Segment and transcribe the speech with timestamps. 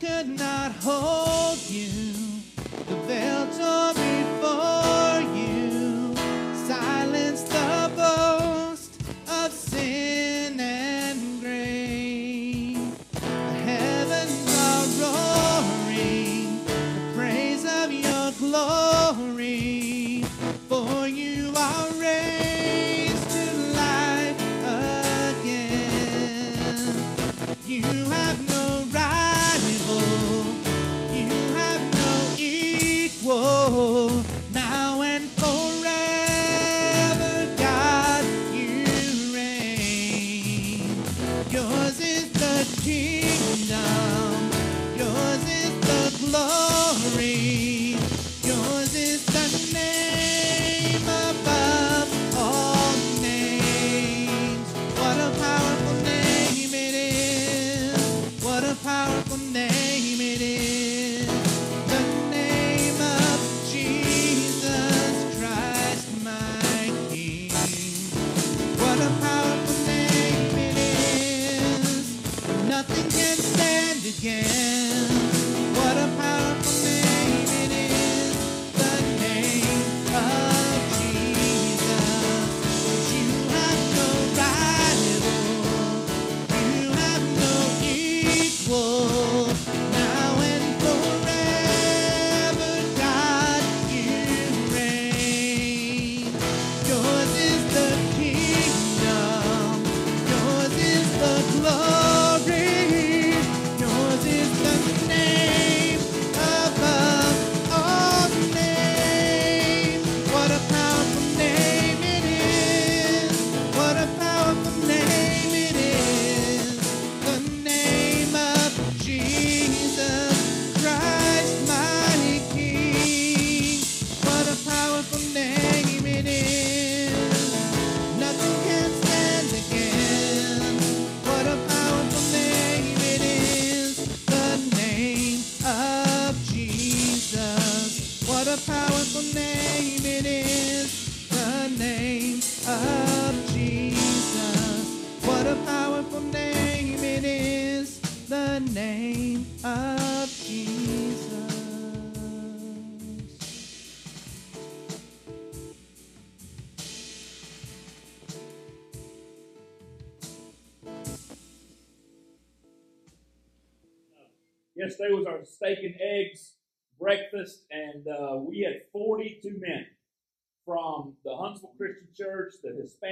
[0.00, 1.27] could not hold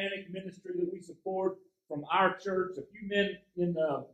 [0.06, 1.56] Hispanic ministry that we support,
[1.88, 4.06] from our church, a few men in the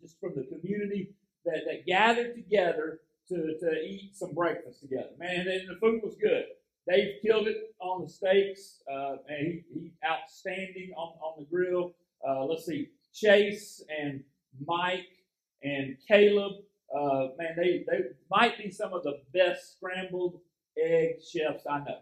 [0.00, 1.10] just from the community
[1.44, 5.10] that, that gathered together to, to eat some breakfast together.
[5.18, 6.44] Man, and the food was good.
[6.88, 11.94] Dave killed it on the steaks, uh, and he, he outstanding on, on the grill.
[12.26, 14.22] Uh, let's see, Chase and
[14.66, 15.24] Mike
[15.62, 16.52] and Caleb.
[16.94, 18.00] Uh, man, they, they
[18.30, 20.40] might be some of the best scrambled
[20.78, 21.98] egg chefs I know.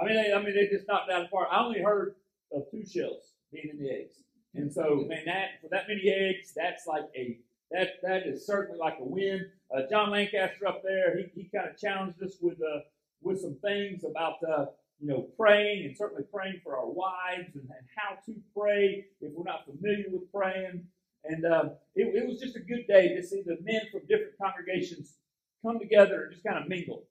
[0.00, 1.48] I mean, they, I mean, they just knocked out apart.
[1.50, 2.14] I only heard
[2.52, 4.16] of two shells being in the eggs,
[4.54, 7.38] and so man, that for that many eggs, that's like a
[7.70, 9.46] that that is certainly like a win.
[9.74, 12.80] Uh, John Lancaster up there, he, he kind of challenged us with uh,
[13.22, 14.66] with some things about uh,
[15.00, 19.32] you know praying and certainly praying for our wives and, and how to pray if
[19.34, 20.84] we're not familiar with praying.
[21.24, 24.38] And uh, it, it was just a good day to see the men from different
[24.40, 25.16] congregations
[25.64, 27.04] come together and just kind of mingle.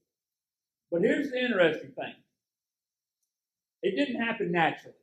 [0.92, 2.16] But here's the interesting thing:
[3.84, 4.98] it didn't happen naturally,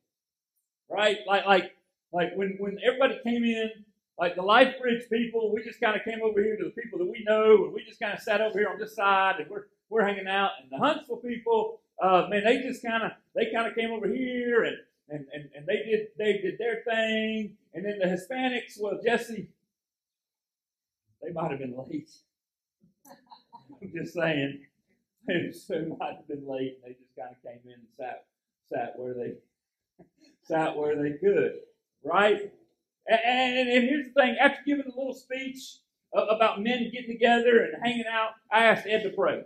[0.90, 1.18] right?
[1.26, 1.76] Like like
[2.12, 3.70] like when when everybody came in
[4.18, 6.98] like the Life Bridge people, we just kind of came over here to the people
[6.98, 9.50] that we know, and we just kind of sat over here on this side, and
[9.50, 10.50] we're we're hanging out.
[10.62, 14.08] And the Huntsville people, uh, man, they just kind of they kind of came over
[14.08, 14.76] here, and,
[15.10, 17.56] and and and they did they did their thing.
[17.74, 19.48] And then the Hispanics, well, Jesse,
[21.22, 22.10] they might have been late.
[23.82, 24.66] I'm just saying,
[25.28, 26.78] they might have been late.
[26.84, 28.24] and They just kind of came in and sat
[28.68, 29.34] sat where they
[30.46, 31.54] sat where they could,
[32.04, 32.52] right?
[33.08, 35.78] And, and, here's the thing after giving a little speech
[36.12, 39.44] about men getting together and hanging out, I asked Ed to pray.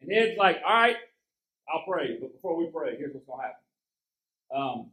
[0.00, 0.96] And Ed's like, all right,
[1.72, 2.18] I'll pray.
[2.20, 3.64] But before we pray, here's what's going to happen.
[4.54, 4.90] Um,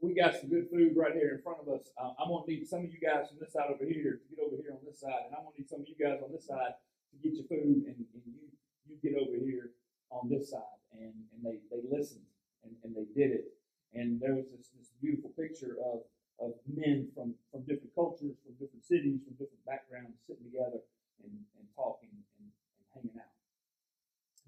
[0.00, 1.88] we got some good food right here in front of us.
[1.96, 4.36] Uh, I'm going to need some of you guys from this side over here to
[4.36, 5.28] get over here on this side.
[5.28, 7.48] And I'm going to need some of you guys on this side to get your
[7.48, 7.88] food.
[7.88, 8.52] And, and you,
[8.84, 9.72] you get over here
[10.10, 10.76] on this side.
[10.92, 12.28] And, and they, they listened
[12.64, 13.46] and, and they did it.
[13.94, 16.02] And there was this, this beautiful picture of,
[16.42, 20.82] of men from, from different cultures, from different cities, from different backgrounds sitting together
[21.22, 22.50] and, and talking and, and
[22.90, 23.30] hanging out.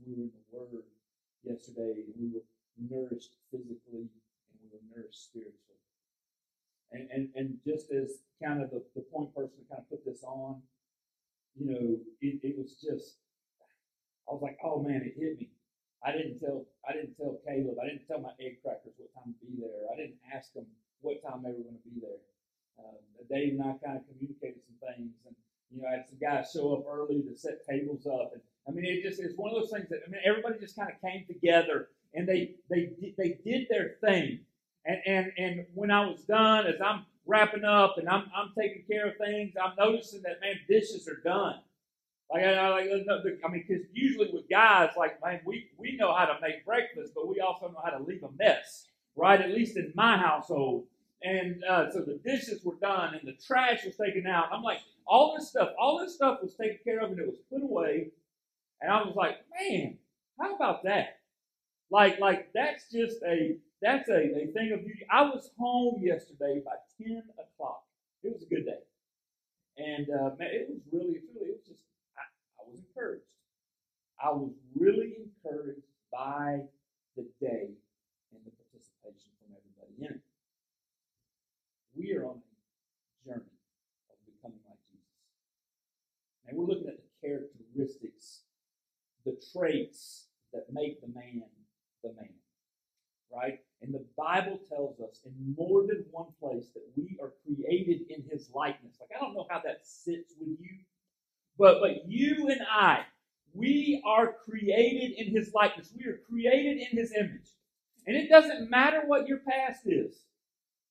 [0.02, 0.86] We were in the Word
[1.46, 5.80] yesterday, and we were nourished physically and we were nourished spiritually.
[6.92, 10.22] And, and, and just as kind of the, the point person kind of put this
[10.22, 10.62] on,
[11.58, 13.16] you know, it, it was just,
[14.28, 15.48] I was like, oh man, it hit me.
[16.04, 17.78] I didn't tell I didn't tell Caleb.
[17.82, 19.90] I didn't tell my egg crackers what time to be there.
[19.92, 20.66] I didn't ask them
[21.00, 22.22] what time they were going to be there.
[22.78, 22.96] Uh,
[23.30, 25.34] Dave and I kind of communicated some things, and
[25.72, 28.70] you know, I had some guys show up early to set tables up, and I
[28.70, 31.00] mean, it just it's one of those things that I mean, everybody just kind of
[31.00, 34.40] came together and they they they did their thing,
[34.84, 38.82] and and and when I was done, as I'm wrapping up and I'm I'm taking
[38.90, 41.60] care of things, I'm noticing that man, dishes are done.
[42.32, 46.26] Like, I, like, I mean, because usually with guys, like, man, we, we know how
[46.26, 49.40] to make breakfast, but we also know how to leave a mess, right?
[49.40, 50.86] At least in my household.
[51.22, 54.52] And uh, so the dishes were done and the trash was taken out.
[54.52, 57.38] I'm like, all this stuff, all this stuff was taken care of and it was
[57.50, 58.08] put away.
[58.80, 59.98] And I was like, man,
[60.38, 61.20] how about that?
[61.90, 65.06] Like, like that's just a that's a, a thing of beauty.
[65.10, 67.84] I was home yesterday by 10 o'clock.
[68.22, 68.82] It was a good day.
[69.76, 71.84] And uh, man, it was really, really, it was just
[72.68, 73.24] was encouraged.
[74.22, 76.60] I was really encouraged by
[77.16, 77.72] the day
[78.32, 80.24] and the participation from everybody in it.
[81.96, 83.56] We are on a journey
[84.10, 85.16] of becoming like Jesus.
[86.48, 88.42] And we're looking at the characteristics,
[89.24, 91.42] the traits that make the man
[92.02, 92.34] the man.
[93.32, 93.60] Right?
[93.82, 98.24] And the Bible tells us in more than one place that we are created in
[98.30, 98.96] his likeness.
[99.00, 100.78] Like, I don't know how that sits with you
[101.58, 103.04] but, but you and I,
[103.54, 105.92] we are created in his likeness.
[105.96, 107.48] We are created in his image.
[108.06, 110.14] And it doesn't matter what your past is.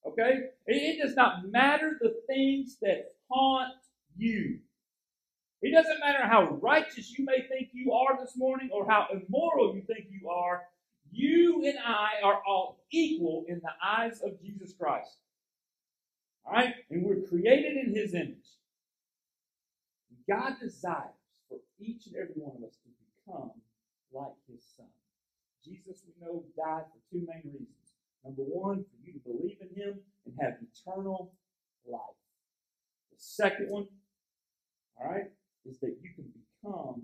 [0.05, 0.49] Okay?
[0.65, 3.73] It, does not matter the things that haunt
[4.17, 4.59] you.
[5.61, 9.75] It doesn't matter how righteous you may think you are this morning or how immoral
[9.75, 10.63] you think you are.
[11.11, 15.17] You and I are all equal in the eyes of Jesus Christ.
[16.45, 16.73] All right?
[16.89, 18.45] And we're created in his image.
[20.27, 23.51] God desires for each and every one of us to become
[24.11, 24.87] like his son.
[25.63, 27.93] Jesus, we know, died for two main reasons.
[28.23, 31.33] Number one, for you to believe in him and have eternal
[31.87, 32.17] life.
[33.11, 33.87] The second one,
[34.97, 35.31] all right,
[35.65, 37.01] is that you can become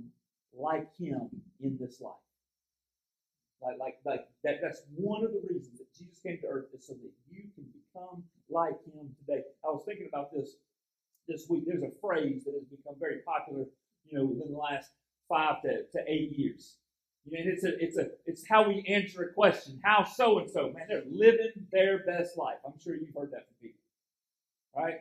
[0.54, 2.14] like him in this life.
[3.62, 6.86] Like, like, like that, that's one of the reasons that Jesus came to earth is
[6.88, 9.44] so that you can become like him today.
[9.64, 10.56] I was thinking about this
[11.28, 11.64] this week.
[11.66, 13.66] There's a phrase that has become very popular,
[14.06, 14.92] you know, within the last
[15.30, 16.76] five to, to eight years.
[17.26, 19.80] You know, it's a, it's a, it's how we answer a question.
[19.84, 22.58] How so and so, man, they're living their best life.
[22.66, 23.80] I'm sure you've heard that from people,
[24.76, 24.96] right?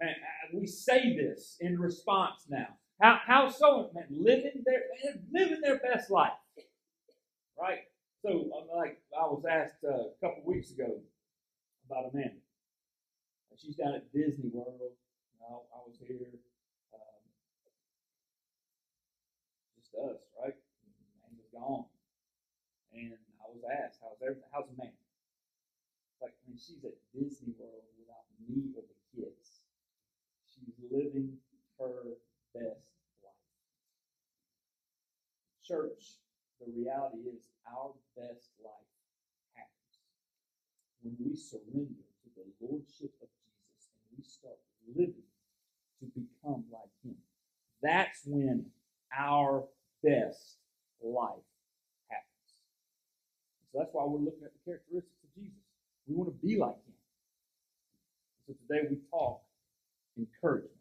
[0.00, 0.14] Man,
[0.52, 2.68] we say this in response now.
[3.00, 6.32] How, how so, and man, living their, man, living their best life,
[7.60, 7.80] right?
[8.22, 11.00] So, like I was asked uh, a couple weeks ago
[11.88, 12.36] about Amanda.
[13.56, 14.92] She's down at Disney World.
[15.46, 16.34] I, I was here.
[16.90, 17.22] Um,
[19.78, 20.58] just us, right?
[21.22, 21.86] Amanda's gone.
[22.90, 24.50] And I was asked, how's everything?
[24.50, 24.98] How's Amanda?
[26.18, 29.62] Like, I mean, she's at Disney World without me or the kids.
[30.50, 31.38] She's living
[31.78, 32.16] her
[32.56, 32.88] best
[33.20, 33.46] life.
[35.62, 36.18] Church,
[36.58, 38.92] the reality is our best life
[39.52, 39.94] happens
[41.04, 44.56] when we surrender to the Lordship of Jesus and we start
[44.88, 45.28] living
[46.00, 47.16] to become like Him.
[47.82, 48.66] That's when
[49.16, 49.64] our
[50.02, 50.56] best
[51.02, 51.46] life
[52.08, 52.50] happens.
[53.72, 55.58] So that's why we're looking at the characteristics of Jesus.
[56.06, 56.94] We want to be like Him.
[58.46, 59.42] So today we talk
[60.16, 60.72] encouragement.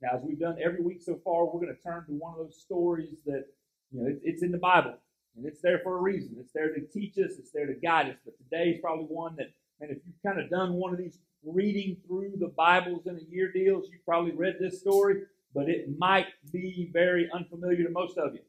[0.00, 2.38] Now, as we've done every week so far, we're going to turn to one of
[2.38, 3.46] those stories that,
[3.90, 4.94] you know, it's in the Bible.
[5.36, 6.36] And it's there for a reason.
[6.38, 8.16] It's there to teach us, it's there to guide us.
[8.24, 11.18] But today is probably one that, and if you've kind of done one of these
[11.44, 15.22] reading through the Bibles in a year deals, you've probably read this story,
[15.54, 18.40] but it might be very unfamiliar to most of you.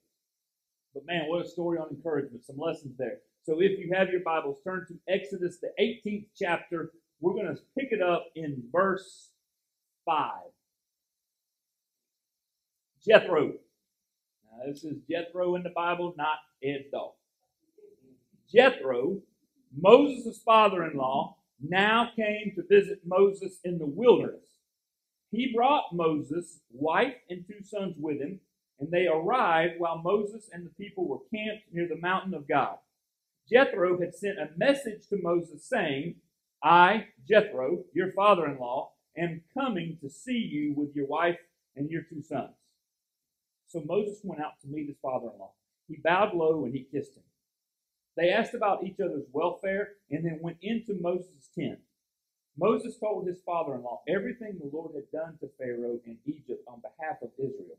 [0.93, 2.43] But man, what a story on encouragement.
[2.45, 3.19] Some lessons there.
[3.43, 6.91] So if you have your Bibles, turn to Exodus, the 18th chapter.
[7.21, 9.29] We're going to pick it up in verse
[10.05, 10.31] 5.
[13.05, 13.47] Jethro.
[13.47, 16.85] Now, this is Jethro in the Bible, not Ed.
[18.51, 19.19] Jethro,
[19.75, 24.49] Moses' father in law, now came to visit Moses in the wilderness.
[25.31, 28.39] He brought Moses' wife and two sons with him,
[28.79, 32.77] and they arrived while Moses and the people were camped near the mountain of God.
[33.49, 36.15] Jethro had sent a message to Moses saying,
[36.63, 41.37] I, Jethro, your father in law, am coming to see you with your wife
[41.75, 42.55] and your two sons.
[43.67, 45.51] So Moses went out to meet his father in law.
[45.87, 47.23] He bowed low and he kissed him.
[48.19, 51.79] They asked about each other's welfare and then went into Moses' tent.
[52.57, 56.65] Moses told his father in law everything the Lord had done to Pharaoh in Egypt
[56.67, 57.77] on behalf of Israel.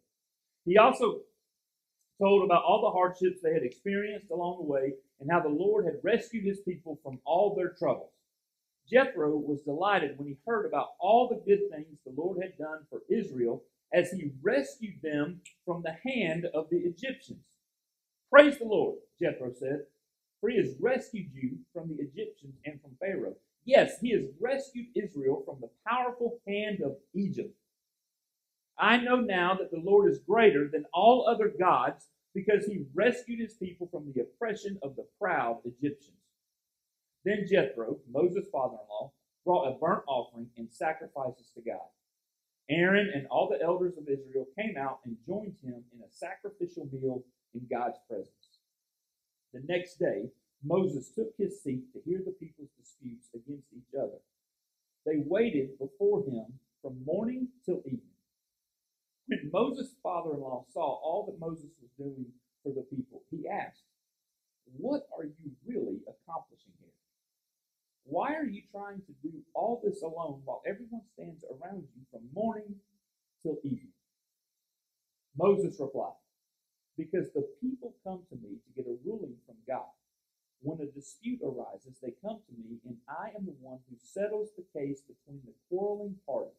[0.65, 1.21] He also
[2.19, 5.85] told about all the hardships they had experienced along the way and how the Lord
[5.85, 8.13] had rescued his people from all their troubles.
[8.91, 12.87] Jethro was delighted when he heard about all the good things the Lord had done
[12.89, 17.45] for Israel as he rescued them from the hand of the Egyptians.
[18.31, 19.81] Praise the Lord, Jethro said,
[20.41, 23.37] for he has rescued you from the Egyptians and from Pharaoh.
[23.65, 27.55] Yes, he has rescued Israel from the powerful hand of Egypt.
[28.79, 33.41] I know now that the Lord is greater than all other gods because he rescued
[33.41, 36.17] his people from the oppression of the proud Egyptians.
[37.25, 39.13] Then Jethro, Moses' father in law,
[39.45, 41.89] brought a burnt offering and sacrifices to God.
[42.71, 46.89] Aaron and all the elders of Israel came out and joined him in a sacrificial
[46.93, 47.23] meal
[47.53, 48.40] in God's presence.
[49.53, 50.31] The next day,
[50.63, 54.21] Moses took his seat to hear the people's disputes against each other.
[55.05, 58.01] They waited before him from morning till evening.
[59.27, 62.27] When Moses' father in law saw all that Moses was doing
[62.63, 63.85] for the people, he asked,
[64.77, 66.91] What are you really accomplishing here?
[68.05, 72.23] Why are you trying to do all this alone while everyone stands around you from
[72.35, 72.77] morning
[73.43, 73.93] till evening?
[75.37, 76.20] Moses replied,
[76.97, 79.91] Because the people come to me to get a ruling from God.
[80.63, 84.51] When a dispute arises, they come to me, and I am the one who settles
[84.57, 86.53] the case between the quarreling parties.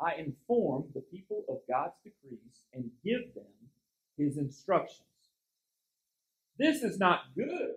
[0.00, 3.70] I inform the people of God's decrees and give them
[4.18, 5.06] his instructions.
[6.58, 7.76] This is not good,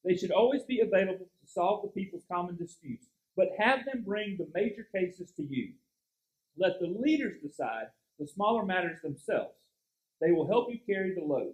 [0.03, 4.37] They should always be available to solve the people's common disputes, but have them bring
[4.37, 5.73] the major cases to you.
[6.57, 9.55] Let the leaders decide the smaller matters themselves.
[10.21, 11.53] They will help you carry the load.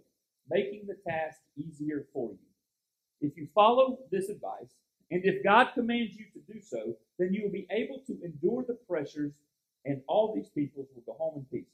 [0.49, 2.37] making the task easier for you.
[3.21, 4.73] If you follow this advice,
[5.11, 8.63] and if God commands you to do so, then you will be able to endure
[8.67, 9.33] the pressures,
[9.85, 11.69] and all these peoples will go home in peace.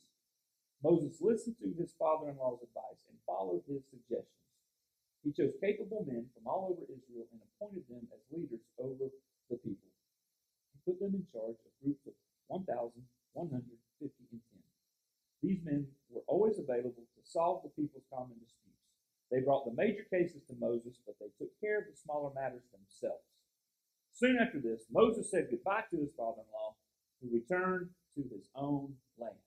[0.83, 4.37] Moses listened to his father in law's advice and followed his suggestions.
[5.25, 9.09] He chose capable men from all over Israel and appointed them as leaders over
[9.49, 9.89] the people.
[10.71, 12.13] He put them in charge of groups of
[12.47, 13.03] 1,150
[14.31, 14.57] and 10.
[15.43, 18.85] These men were always available to solve the people's common disputes.
[19.29, 22.63] They brought the major cases to Moses, but they took care of the smaller matters
[22.71, 23.25] themselves.
[24.13, 26.75] Soon after this, Moses said goodbye to his father in law,
[27.21, 29.46] who returned to his own land.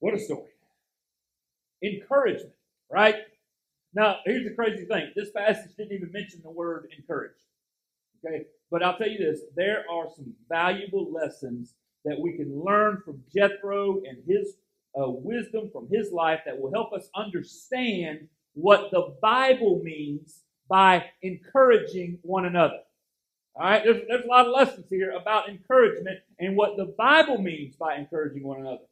[0.00, 0.48] What a story.
[1.82, 2.54] Encouragement,
[2.90, 3.16] right?
[3.94, 5.12] Now, here's the crazy thing.
[5.16, 7.32] This passage didn't even mention the word encourage.
[8.24, 8.44] Okay?
[8.70, 13.22] But I'll tell you this there are some valuable lessons that we can learn from
[13.34, 14.54] Jethro and his
[14.98, 21.04] uh, wisdom from his life that will help us understand what the Bible means by
[21.22, 22.78] encouraging one another.
[23.56, 27.38] All right, there's, there's a lot of lessons here about encouragement and what the Bible
[27.38, 28.84] means by encouraging one another.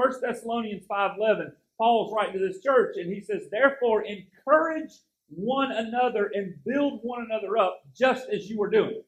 [0.00, 4.92] 1 Thessalonians 5.11, Paul's writing to this church, and he says, Therefore, encourage
[5.28, 9.02] one another and build one another up just as you are doing.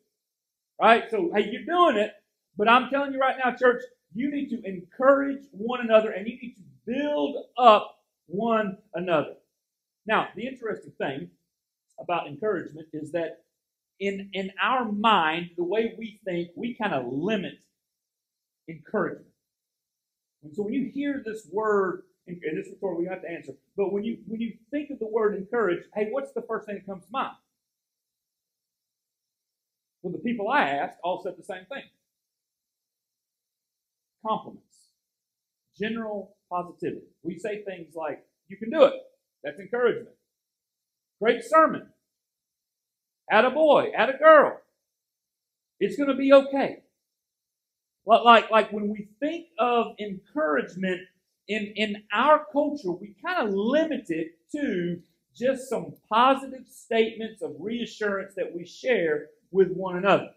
[0.78, 1.04] Right?
[1.10, 2.12] So, hey, you're doing it,
[2.58, 3.82] but I'm telling you right now, church,
[4.14, 9.34] you need to encourage one another and you need to build up one another.
[10.06, 11.30] Now, the interesting thing
[11.98, 13.44] about encouragement is that
[13.98, 17.60] in, in our mind, the way we think, we kind of limit
[18.68, 19.31] encouragement.
[20.42, 23.52] And so when you hear this word, and this is where we have to answer,
[23.76, 26.76] but when you when you think of the word encourage, hey, what's the first thing
[26.76, 27.36] that comes to mind?
[30.02, 31.84] Well, the people I asked all said the same thing
[34.26, 34.92] compliments,
[35.78, 37.06] general positivity.
[37.22, 38.94] We say things like, you can do it.
[39.42, 40.14] That's encouragement.
[41.20, 41.88] Great sermon.
[43.30, 44.60] Add a boy, add a girl.
[45.80, 46.82] It's going to be okay.
[48.04, 51.00] Like, like when we think of encouragement
[51.48, 55.00] in, in our culture, we kind of limit it to
[55.34, 60.30] just some positive statements of reassurance that we share with one another.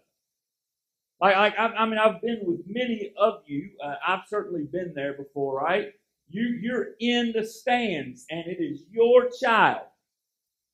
[1.20, 3.70] Like, I, I mean, I've been with many of you.
[3.82, 5.92] Uh, I've certainly been there before, right?
[6.28, 9.86] You, you're in the stands, and it is your child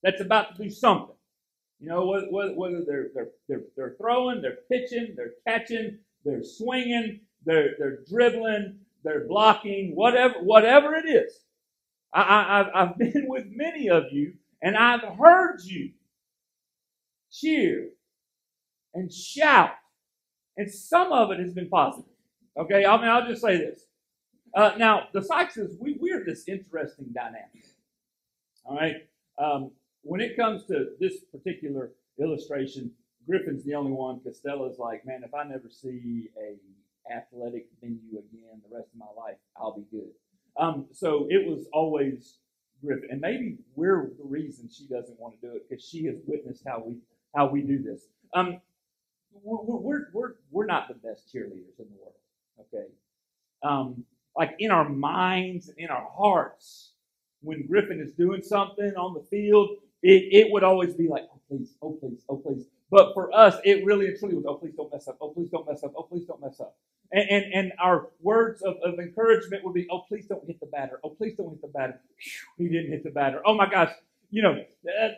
[0.02, 1.14] that's about to do something.
[1.78, 7.20] You know, whether, whether they're, they're, they're, they're throwing, they're pitching, they're catching, they're swinging,
[7.44, 11.32] they're, they're dribbling, they're blocking, whatever, whatever it is.
[12.14, 15.90] I, I, I've been with many of you, and I've heard you
[17.30, 17.88] cheer
[18.94, 19.70] and shout
[20.56, 22.10] and some of it has been positive.
[22.58, 23.86] Okay, I mean, I'll just say this.
[24.54, 27.64] Uh, now, the Sykes, we, we're this interesting dynamic.
[28.64, 28.96] All right?
[29.38, 29.70] Um,
[30.02, 32.90] when it comes to this particular illustration,
[33.26, 34.20] Griffin's the only one.
[34.20, 36.56] Costella's like, man, if I never see a
[37.12, 40.10] athletic venue again the rest of my life, I'll be good.
[40.56, 42.38] Um, so it was always
[42.84, 46.16] Griffin, and maybe we're the reason she doesn't want to do it because she has
[46.26, 46.96] witnessed how we
[47.34, 48.02] how we do this.
[48.34, 48.60] Um,
[49.42, 52.14] we're, we're, we're, we're not the best cheerleaders in the world,
[52.60, 52.86] okay?
[53.62, 54.04] Um,
[54.36, 56.92] like in our minds and in our hearts,
[57.40, 59.70] when Griffin is doing something on the field,
[60.02, 62.66] it, it would always be like, oh, please, oh, please, oh, please.
[62.92, 65.48] But for us, it really and truly was, oh, please don't mess up, oh, please
[65.48, 66.76] don't mess up, oh, please don't mess up.
[67.10, 70.66] And, and, and our words of, of encouragement would be, oh, please don't hit the
[70.66, 71.98] batter, oh, please don't hit the batter.
[72.58, 73.40] Whew, he didn't hit the batter.
[73.46, 73.92] Oh, my gosh.
[74.30, 75.08] You know, uh,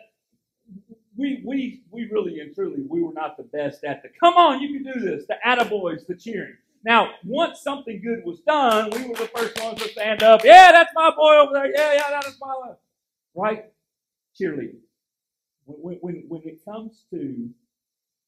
[1.17, 4.61] we, we, we really and truly, we were not the best at the, come on,
[4.61, 6.55] you can do this, the attaboys, the cheering.
[6.85, 10.45] Now, once something good was done, we were the first ones to stand up.
[10.45, 11.71] Yeah, that's my boy over there.
[11.75, 12.77] Yeah, yeah, that is my love.
[13.35, 13.65] Right?
[14.39, 14.79] Cheerleading.
[15.65, 17.49] When, when, when it comes to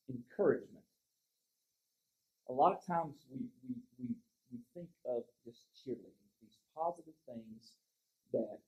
[0.09, 0.83] encouragement,
[2.49, 4.15] a lot of times we, we, we,
[4.51, 7.73] we think of just cheerleading, these positive things
[8.31, 8.59] that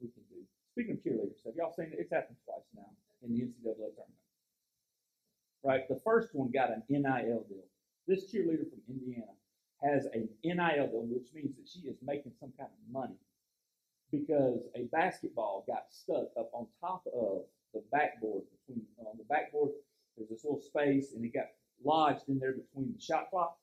[0.00, 0.40] we can do.
[0.72, 1.98] Speaking of cheerleaders, have y'all seen it?
[1.98, 2.88] It's happened twice now
[3.22, 4.24] in the NCAA tournament.
[5.62, 5.88] Right?
[5.88, 7.64] The first one got an NIL deal.
[8.06, 9.32] This cheerleader from Indiana
[9.82, 13.20] has an NIL deal, which means that she is making some kind of money
[14.10, 18.42] because a basketball got stuck up on top of the backboard.
[18.66, 19.70] Between on the backboard,
[20.30, 21.46] this little space, and it got
[21.84, 23.58] lodged in there between the shot clock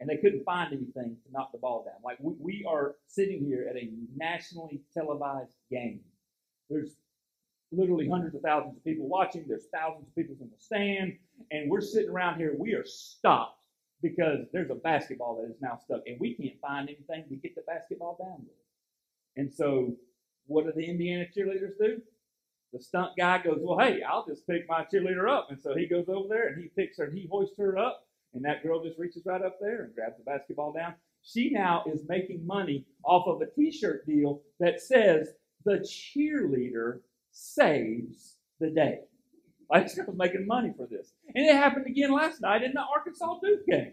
[0.00, 2.00] and they couldn't find anything to knock the ball down.
[2.02, 6.00] Like we, we are sitting here at a nationally televised game.
[6.70, 6.96] There's
[7.70, 9.44] literally hundreds of thousands of people watching.
[9.46, 11.18] There's thousands of people in the stand,
[11.50, 12.54] and we're sitting around here.
[12.58, 13.62] We are stopped
[14.02, 17.54] because there's a basketball that is now stuck, and we can't find anything to get
[17.54, 18.56] the basketball down with.
[19.36, 19.94] And so,
[20.46, 22.00] what do the Indiana cheerleaders do?
[22.72, 25.48] The stunt guy goes, Well, hey, I'll just pick my cheerleader up.
[25.50, 28.06] And so he goes over there and he picks her and he hoists her up.
[28.34, 30.94] And that girl just reaches right up there and grabs the basketball down.
[31.22, 35.30] She now is making money off of a t shirt deal that says,
[35.64, 37.00] The cheerleader
[37.32, 39.00] saves the day.
[39.70, 41.12] Like she was making money for this.
[41.34, 43.92] And it happened again last night in the Arkansas Duke game.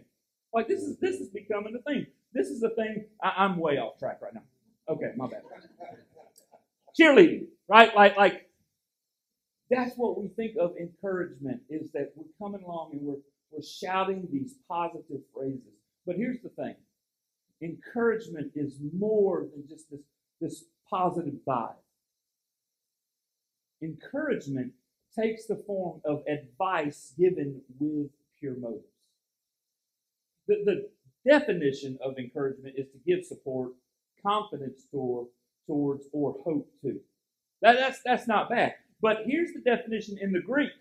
[0.54, 2.08] Like this is this is becoming the thing.
[2.34, 3.06] This is the thing.
[3.24, 4.44] I, am way off track right now.
[4.90, 5.42] Okay, my bad.
[7.00, 7.96] Cheerleading, right?
[7.96, 8.47] Like like
[9.70, 14.28] that's what we think of encouragement is that we're coming along and we're we're shouting
[14.32, 15.62] these positive phrases.
[16.06, 16.76] But here's the thing.
[17.62, 20.02] Encouragement is more than just this,
[20.40, 21.76] this positive vibe.
[23.82, 24.74] Encouragement
[25.18, 28.84] takes the form of advice given with pure motives.
[30.48, 30.90] The, the
[31.30, 33.72] definition of encouragement is to give support,
[34.26, 35.28] confidence toward,
[35.66, 37.00] towards, or hope to.
[37.62, 38.76] That, that's, that's not bad.
[39.02, 40.72] But here's the definition in the Greek.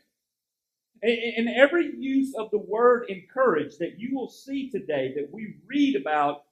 [1.02, 5.94] In every use of the word encourage that you will see today that we read
[5.94, 6.44] about,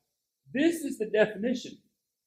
[0.52, 1.78] this is the definition.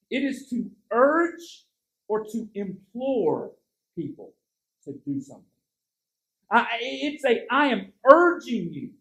[0.10, 1.65] It is to urge
[2.08, 3.52] or to implore
[3.95, 4.34] people
[4.86, 5.45] to do something.
[6.52, 8.91] I, it's a, I am urging you.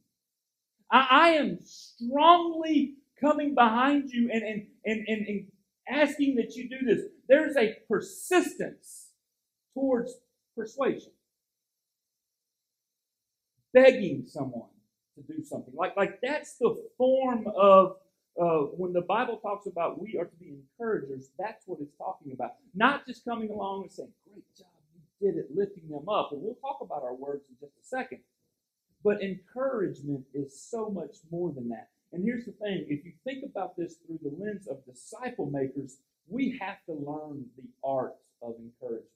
[0.90, 5.46] I, I am strongly coming behind you and, and, and, and, and
[5.88, 7.04] asking that you do this.
[7.28, 9.08] There's a persistence
[9.74, 10.12] towards
[10.56, 11.12] persuasion.
[13.72, 14.70] Begging someone
[15.16, 15.74] to do something.
[15.74, 17.96] Like, like that's the form of
[18.40, 22.32] uh, when the Bible talks about we are to be encouragers, that's what it's talking
[22.32, 22.52] about.
[22.74, 26.30] Not just coming along and saying, Great job, you did it lifting them up.
[26.32, 28.20] And we'll talk about our words in just a second.
[29.02, 31.88] But encouragement is so much more than that.
[32.12, 35.98] And here's the thing if you think about this through the lens of disciple makers,
[36.28, 39.10] we have to learn the art of encouragement.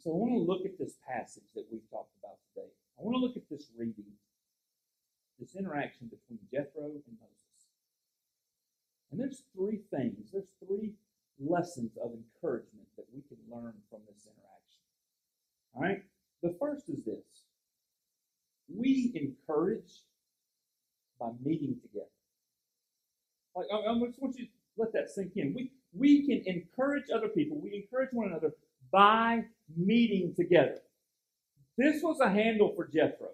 [0.00, 2.72] So I want to look at this passage that we've talked about today.
[2.98, 4.08] I want to look at this reading,
[5.38, 7.60] this interaction between Jethro and Moses.
[9.12, 10.94] And there's three things, there's three
[11.38, 14.80] lessons of encouragement that we can learn from this interaction.
[15.74, 16.02] All right?
[16.42, 17.44] The first is this
[18.72, 20.04] we encourage
[21.18, 22.06] by meeting together.
[23.54, 25.52] Like, I, just want you to let that sink in.
[25.52, 28.52] We, we can encourage other people, we encourage one another
[28.92, 29.44] by
[29.76, 30.78] meeting together.
[31.78, 33.30] This was a handle for Jethro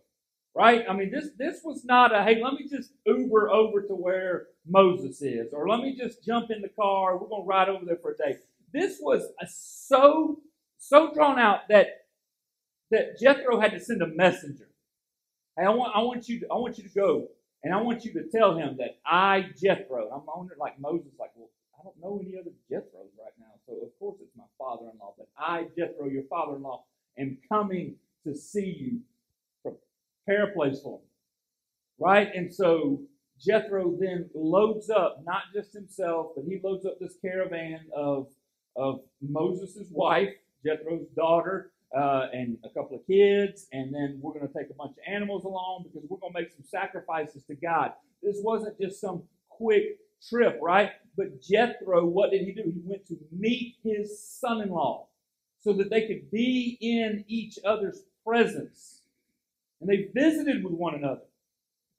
[0.56, 0.84] right?
[0.88, 4.46] I mean, this this was not a hey, let me just Uber over to where
[4.66, 7.18] Moses is, or let me just jump in the car.
[7.18, 8.38] We're gonna ride over there for a day.
[8.72, 10.40] This was so
[10.78, 12.06] so drawn out that
[12.90, 14.68] that Jethro had to send a messenger.
[15.56, 17.28] Hey, I want I want you to, I want you to go
[17.62, 20.08] and I want you to tell him that I Jethro.
[20.10, 23.74] I'm wondering like Moses, like, well, I don't know any other Jethros right now, so
[23.74, 25.14] of course it's my father-in-law.
[25.18, 26.84] But I Jethro, your father-in-law,
[27.18, 29.00] am coming to see you
[29.62, 31.06] prepare a place for him.
[31.98, 32.28] Right?
[32.34, 33.00] And so
[33.40, 38.28] Jethro then loads up, not just himself, but he loads up this caravan of,
[38.76, 40.30] of Moses' wife,
[40.64, 44.74] Jethro's daughter, uh, and a couple of kids, and then we're going to take a
[44.74, 47.92] bunch of animals along because we're going to make some sacrifices to God.
[48.22, 49.98] This wasn't just some quick
[50.28, 50.90] trip, right?
[51.16, 52.62] But Jethro, what did he do?
[52.64, 55.08] He went to meet his son in law
[55.60, 59.02] so that they could be in each other's presence
[59.80, 61.22] and they visited with one another.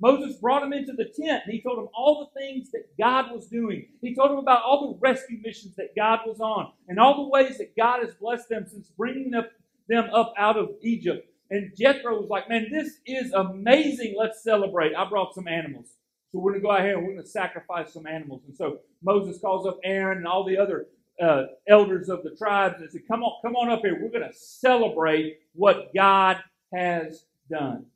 [0.01, 3.31] Moses brought him into the tent and he told him all the things that God
[3.33, 3.87] was doing.
[4.01, 7.29] He told him about all the rescue missions that God was on and all the
[7.29, 11.27] ways that God has blessed them since bringing them up out of Egypt.
[11.49, 14.15] And Jethro was like, Man, this is amazing.
[14.19, 14.95] Let's celebrate.
[14.95, 15.87] I brought some animals.
[16.37, 18.43] So we're going to go out here and we're going to sacrifice some animals.
[18.45, 20.85] And so Moses calls up Aaron and all the other
[21.19, 23.99] uh, elders of the tribes and said, Come on, come on up here.
[23.99, 26.37] We're going to celebrate what God
[26.71, 27.87] has done.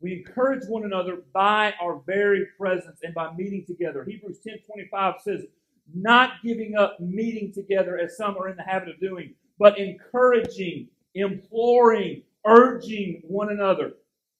[0.00, 4.02] We encourage one another by our very presence and by meeting together.
[4.04, 5.46] Hebrews 10 25 says,
[5.94, 10.88] not giving up meeting together as some are in the habit of doing, but encouraging,
[11.14, 13.92] imploring, urging one another.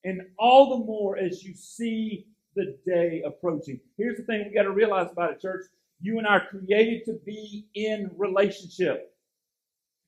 [0.05, 3.79] And all the more as you see the day approaching.
[3.97, 5.65] Here's the thing we got to realize about it, church.
[5.99, 9.13] You and I are created to be in relationship.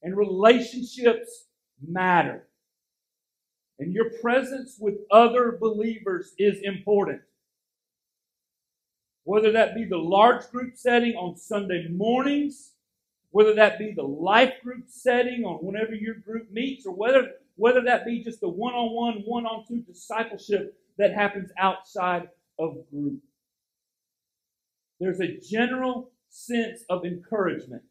[0.03, 1.47] And relationships
[1.85, 2.47] matter.
[3.79, 7.21] And your presence with other believers is important.
[9.23, 12.71] Whether that be the large group setting on Sunday mornings,
[13.31, 17.81] whether that be the life group setting on whenever your group meets, or whether, whether
[17.81, 22.77] that be just the one on one, one on two discipleship that happens outside of
[22.89, 23.19] group.
[24.99, 27.83] There's a general sense of encouragement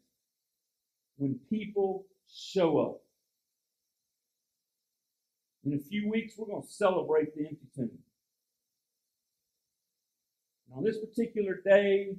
[1.17, 3.01] when people show up.
[5.65, 7.91] In a few weeks, we're going to celebrate the empty tomb.
[10.75, 12.15] On this particular day,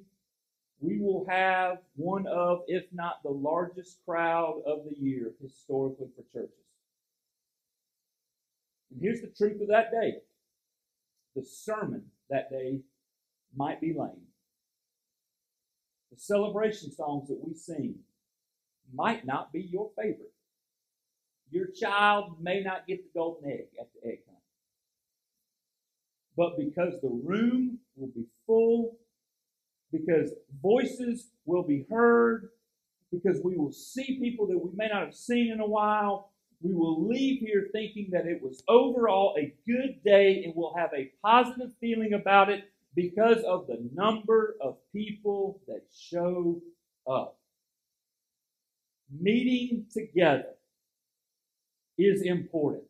[0.80, 6.22] we will have one of, if not the largest crowd of the year historically for
[6.32, 6.67] churches.
[8.90, 10.18] And here's the truth of that day
[11.34, 12.80] the sermon that day
[13.56, 14.26] might be lame.
[16.12, 17.96] The celebration songs that we sing
[18.92, 20.32] might not be your favorite.
[21.50, 24.38] Your child may not get the golden egg at the egg hunt.
[26.36, 28.96] But because the room will be full,
[29.92, 30.32] because
[30.62, 32.50] voices will be heard,
[33.10, 36.74] because we will see people that we may not have seen in a while, we
[36.74, 41.10] will leave here thinking that it was overall a good day and we'll have a
[41.24, 42.64] positive feeling about it
[42.96, 46.60] because of the number of people that show
[47.08, 47.38] up.
[49.20, 50.54] Meeting together
[51.96, 52.84] is important.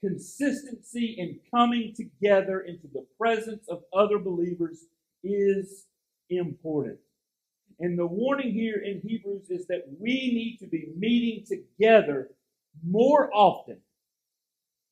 [0.00, 4.86] Consistency in coming together into the presence of other believers
[5.22, 5.86] is
[6.30, 6.98] important.
[7.80, 12.28] And the warning here in Hebrews is that we need to be meeting together
[12.86, 13.78] more often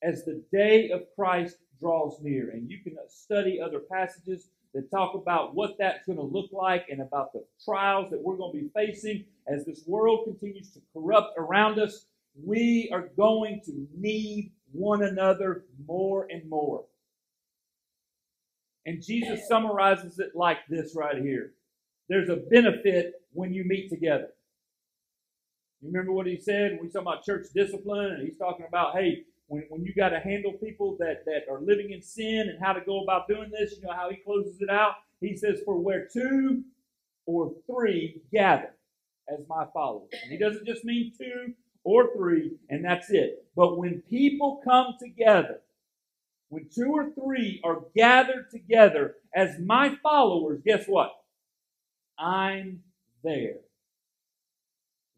[0.03, 2.51] as the day of Christ draws near.
[2.51, 6.87] And you can study other passages that talk about what that's going to look like
[6.91, 10.81] and about the trials that we're going to be facing as this world continues to
[10.95, 12.07] corrupt around us.
[12.43, 16.85] We are going to need one another more and more.
[18.87, 21.53] And Jesus summarizes it like this right here
[22.09, 24.29] there's a benefit when you meet together.
[25.81, 26.73] You remember what he said?
[26.73, 30.11] When we talking about church discipline, and he's talking about, hey, when, when you got
[30.11, 33.51] to handle people that, that are living in sin and how to go about doing
[33.51, 34.93] this, you know how he closes it out?
[35.21, 36.65] He says, For where two
[37.27, 38.75] or three gather
[39.29, 40.11] as my followers.
[40.23, 41.55] And he doesn't just mean two
[41.85, 43.47] or three, and that's it.
[43.57, 45.61] But when people come together,
[46.49, 51.13] when two or three are gathered together as my followers, guess what?
[52.19, 52.83] I'm
[53.23, 53.57] there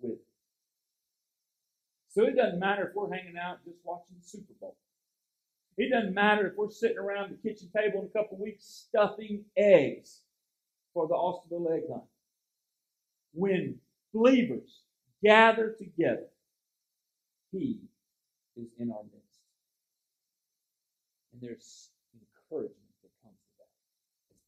[0.01, 0.13] with.
[0.13, 0.19] You.
[2.11, 4.77] So it doesn't matter if we're hanging out just watching the Super Bowl.
[5.77, 9.45] It doesn't matter if we're sitting around the kitchen table in a couple weeks stuffing
[9.57, 10.21] eggs
[10.93, 12.05] for the Austinville egg hunt.
[13.33, 13.77] When
[14.13, 14.83] believers
[15.23, 16.27] gather together,
[17.53, 17.79] He
[18.57, 19.41] is in our midst.
[21.33, 22.80] And there's encouragement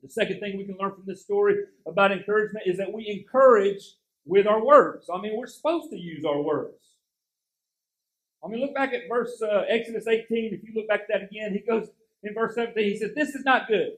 [0.03, 1.55] the second thing we can learn from this story
[1.87, 3.95] about encouragement is that we encourage
[4.25, 5.09] with our words.
[5.13, 6.75] I mean, we're supposed to use our words.
[8.45, 10.55] I mean, look back at verse uh, Exodus 18.
[10.55, 11.89] If you look back at that again, he goes
[12.25, 12.83] in verse 17.
[12.85, 13.93] He says, "This is not good."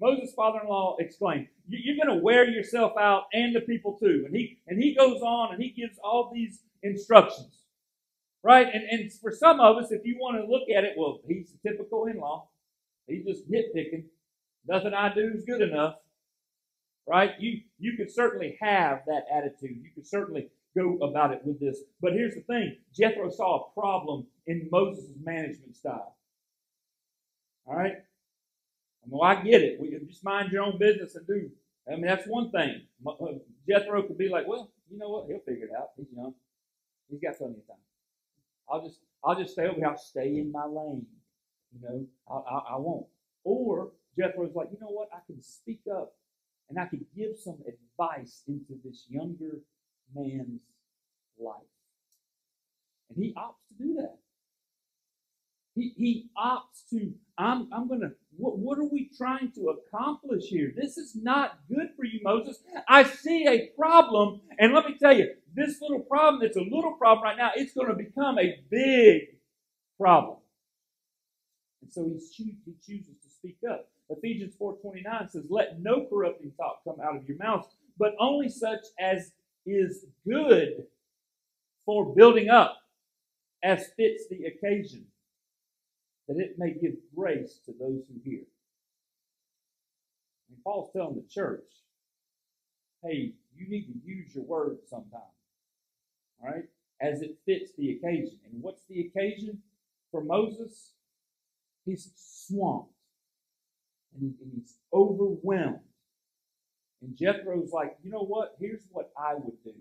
[0.00, 4.58] Moses' father-in-law exclaimed, "You're going to wear yourself out, and the people too." And he
[4.66, 7.66] and he goes on and he gives all these instructions,
[8.42, 8.66] right?
[8.72, 11.54] And and for some of us, if you want to look at it, well, he's
[11.54, 12.48] a typical in-law.
[13.06, 14.06] He's just nitpicking.
[14.66, 15.96] Nothing I do is good enough.
[17.06, 17.32] Right?
[17.38, 19.78] You you could certainly have that attitude.
[19.82, 21.80] You could certainly go about it with this.
[22.00, 26.16] But here's the thing Jethro saw a problem in Moses' management style.
[27.66, 27.94] All right?
[29.06, 29.80] Well, I get it.
[29.80, 31.50] We just mind your own business and do.
[31.86, 32.82] I mean, that's one thing.
[33.06, 33.12] Uh,
[33.68, 35.26] Jethro could be like, well, you know what?
[35.28, 35.90] He'll figure it out.
[35.96, 36.34] He's young.
[37.10, 37.76] He's got plenty of time.
[38.70, 39.88] I'll just, I'll just stay over here.
[39.88, 41.06] I'll stay in my lane.
[41.74, 43.06] You know, I, I, I won't.
[43.44, 45.08] Or Jethro's like, you know what?
[45.12, 46.14] I can speak up
[46.68, 49.60] and I can give some advice into this younger
[50.14, 50.60] man's
[51.38, 51.56] life.
[53.10, 54.18] And he opts to do that.
[55.74, 60.44] He, he opts to, I'm, I'm going to, what, what are we trying to accomplish
[60.44, 60.72] here?
[60.76, 62.58] This is not good for you, Moses.
[62.88, 66.92] I see a problem, and let me tell you, this little problem, it's a little
[66.92, 69.22] problem right now, it's going to become a big
[69.98, 70.38] problem.
[71.82, 72.56] And so he
[72.86, 73.88] chooses to speak up.
[74.10, 78.84] Ephesians 4.29 says, Let no corrupting talk come out of your mouths, but only such
[78.98, 79.32] as
[79.66, 80.84] is good
[81.86, 82.76] for building up,
[83.62, 85.06] as fits the occasion,
[86.28, 88.42] that it may give grace to those who hear.
[90.50, 91.64] And Paul's telling the church,
[93.02, 95.12] hey, you need to use your words sometimes,
[96.42, 96.64] All right?
[97.00, 98.38] As it fits the occasion.
[98.50, 99.58] And what's the occasion
[100.10, 100.92] for Moses?
[101.84, 102.93] He's swamped
[104.20, 105.80] and, he's overwhelmed.
[107.02, 108.56] And Jethro's like, you know what?
[108.60, 109.74] Here's what I would do.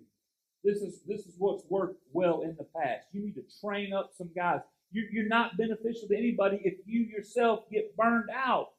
[0.64, 3.08] This is this is what's worked well in the past.
[3.12, 4.60] You need to train up some guys.
[4.92, 8.70] You, you're not beneficial to anybody if you yourself get burned out.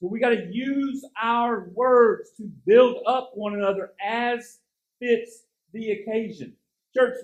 [0.00, 4.58] So we got to use our words to build up one another as
[4.98, 6.54] fits the occasion.
[6.94, 7.14] Church,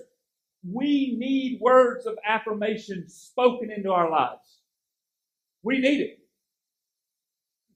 [0.63, 4.58] we need words of affirmation spoken into our lives.
[5.63, 6.19] We need it.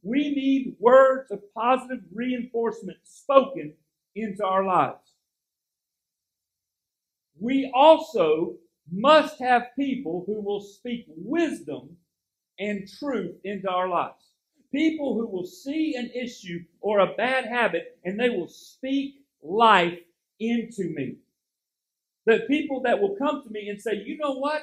[0.03, 3.73] We need words of positive reinforcement spoken
[4.15, 5.13] into our lives.
[7.39, 8.55] We also
[8.91, 11.97] must have people who will speak wisdom
[12.59, 14.31] and truth into our lives.
[14.71, 19.99] People who will see an issue or a bad habit and they will speak life
[20.39, 21.15] into me.
[22.25, 24.61] The people that will come to me and say, you know what?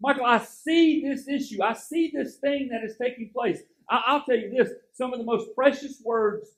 [0.00, 1.62] Michael, I see this issue.
[1.62, 3.60] I see this thing that is taking place.
[3.88, 6.48] I- will tell you this some of the most precious words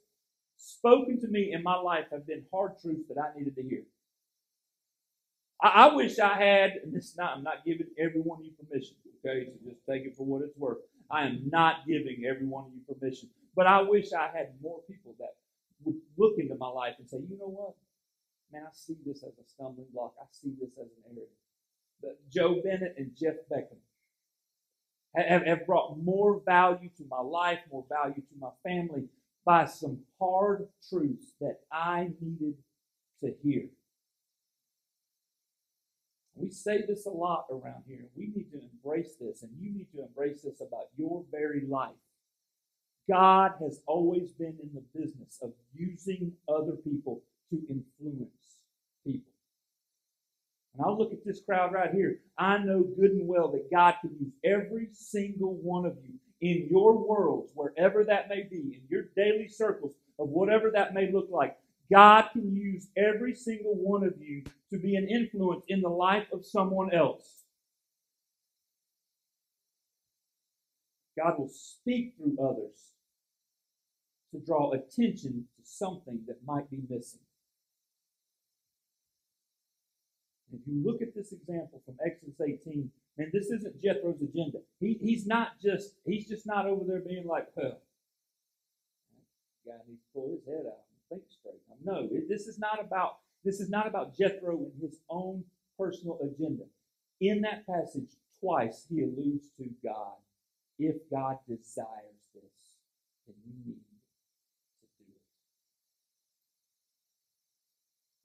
[0.59, 3.83] spoken to me in my life have been hard truths that I needed to hear.
[5.63, 8.53] I, I wish I had, and this not, I'm not giving every one of you
[8.53, 9.47] permission, okay?
[9.47, 10.79] So just take it for what it's worth.
[11.11, 13.31] I am not giving every one of you permission.
[13.57, 15.35] But I wish I had more people that
[15.85, 17.75] would look into my life and say, you know what?
[18.53, 20.15] Man, I see this as a stumbling block.
[20.21, 21.27] I see this as an area.
[22.31, 23.79] Joe Bennett and Jeff Beckham
[25.15, 29.05] have, have brought more value to my life, more value to my family
[29.45, 32.55] by some hard truths that I needed
[33.21, 33.65] to hear.
[36.35, 38.07] We say this a lot around here.
[38.17, 41.91] We need to embrace this, and you need to embrace this about your very life.
[43.09, 48.61] God has always been in the business of using other people to influence
[49.05, 49.32] people.
[50.75, 52.21] And I'll look at this crowd right here.
[52.39, 56.69] I know good and well that God can use every single one of you in
[56.71, 61.29] your worlds, wherever that may be, in your daily circles of whatever that may look
[61.31, 61.57] like.
[61.91, 66.27] God can use every single one of you to be an influence in the life
[66.33, 67.43] of someone else.
[71.19, 72.93] God will speak through others
[74.33, 77.21] to draw attention to something that might be missing.
[80.53, 84.59] If you look at this example from Exodus 18, and this isn't Jethro's agenda.
[84.81, 87.79] He, he's not just he's just not over there being like, well,
[89.67, 91.61] guy needs to pull his head out and think straight.
[91.85, 95.45] No, this is not about this is not about Jethro and his own
[95.79, 96.65] personal agenda.
[97.21, 100.17] In that passage, twice he alludes to God.
[100.79, 102.79] If God desires this,
[103.27, 103.79] then you need
[104.81, 105.23] to do it.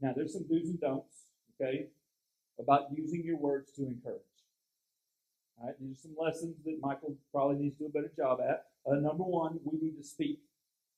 [0.01, 1.25] Now, there's some do's and don'ts,
[1.61, 1.87] okay,
[2.59, 4.21] about using your words to encourage.
[5.59, 8.39] All right, these are some lessons that Michael probably needs to do a better job
[8.47, 8.65] at.
[8.85, 10.39] Uh, number one, we need to speak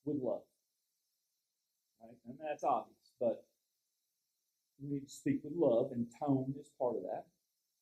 [0.05, 0.41] with love.
[2.01, 2.15] Right?
[2.27, 3.45] And that's obvious, but
[4.81, 7.25] we need to speak with love, and tone is part of that.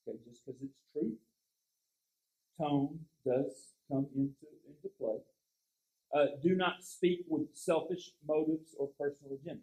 [0.07, 1.13] Okay, just because it's true,
[2.59, 5.17] tone does come into, into play.
[6.13, 9.59] Uh, do not speak with selfish motives or personal agendas.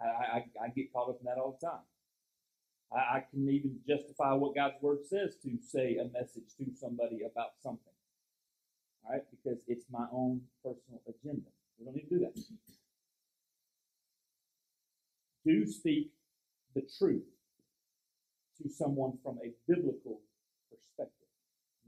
[0.00, 1.80] I, I, I get caught up in that all the time.
[2.92, 7.22] I, I can even justify what God's word says to say a message to somebody
[7.22, 7.92] about something.
[9.04, 11.48] All right, because it's my own personal agenda.
[11.78, 12.40] We don't need to do that.
[15.44, 16.10] Do speak
[16.74, 17.22] the truth
[18.62, 20.20] to someone from a biblical
[20.70, 21.28] perspective,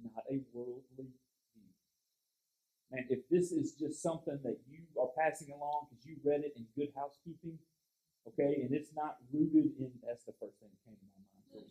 [0.02, 1.72] not a worldly view.
[2.92, 6.52] Man, if this is just something that you are passing along because you read it
[6.56, 7.58] in good housekeeping,
[8.28, 11.06] okay, and it's not rooted in, that's the first thing that came to
[11.56, 11.70] my mind.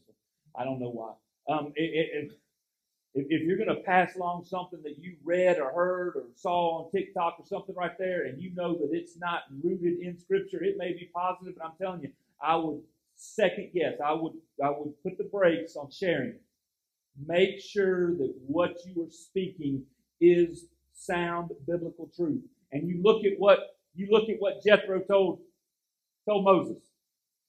[0.56, 1.14] I don't know why.
[1.54, 2.32] Um, if,
[3.16, 6.84] if, if you're going to pass along something that you read or heard or saw
[6.86, 10.64] on TikTok or something right there, and you know that it's not rooted in Scripture,
[10.64, 12.82] it may be positive, but I'm telling you, I would
[13.16, 13.96] second guess.
[14.04, 14.34] I would
[14.64, 16.42] I would put the brakes on sharing it.
[17.28, 19.84] Make sure that what you are speaking
[20.22, 22.44] is sound biblical truth.
[22.72, 23.60] And you look at what
[23.96, 25.40] you look at what Jethro told
[26.28, 26.84] told Moses.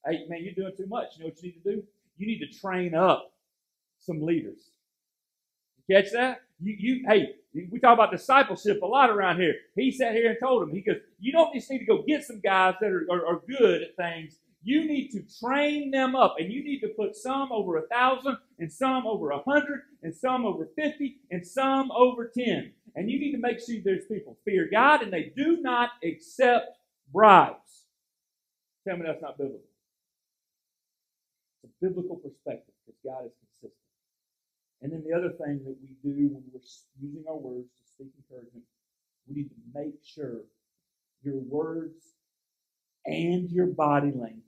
[0.06, 1.08] Hey, man, you're doing too much.
[1.16, 1.82] You know what you need to do?
[2.16, 3.32] You need to train up
[3.98, 4.70] some leaders.
[5.86, 6.42] You catch that?
[6.60, 7.34] You, you, hey,
[7.70, 9.54] we talk about discipleship a lot around here.
[9.74, 12.24] He sat here and told him, he goes, you don't just need to go get
[12.24, 14.36] some guys that are, are, are good at things.
[14.62, 18.38] You need to train them up, and you need to put some over a thousand,
[18.58, 22.72] and some over a hundred, and some over fifty, and some over ten.
[22.96, 26.78] And you need to make sure there's people fear God and they do not accept
[27.12, 27.84] bribes.
[28.88, 29.68] Tell me that's not biblical.
[31.62, 33.84] It's a biblical perspective because God is consistent.
[34.80, 36.64] And then the other thing that we do when we're
[36.98, 38.64] using our words to speak encouragement,
[39.28, 40.40] we need to make sure
[41.22, 42.14] your words
[43.04, 44.40] and your body language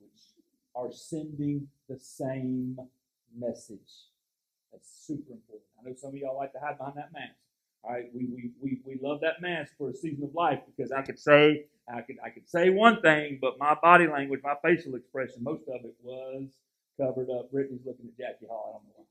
[0.74, 2.78] are sending the same
[3.36, 4.08] message.
[4.72, 5.68] That's super important.
[5.78, 7.36] I know some of y'all like to hide behind that mask,
[7.82, 10.92] All right, we, we, we, we love that mask for a season of life because
[10.92, 14.54] I could say I could I could say one thing, but my body language, my
[14.62, 16.48] facial expression, most of it was
[17.00, 17.50] covered up.
[17.50, 18.82] Brittany's looking at Jackie Hall.
[18.82, 19.06] I don't know.